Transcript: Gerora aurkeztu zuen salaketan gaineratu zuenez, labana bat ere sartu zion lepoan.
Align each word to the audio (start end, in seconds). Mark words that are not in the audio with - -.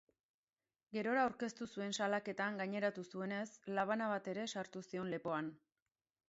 Gerora 0.95 1.25
aurkeztu 1.27 1.67
zuen 1.75 1.93
salaketan 1.97 2.57
gaineratu 2.63 3.05
zuenez, 3.11 3.45
labana 3.81 4.09
bat 4.15 4.31
ere 4.35 4.49
sartu 4.55 4.83
zion 4.89 5.15
lepoan. 5.17 5.55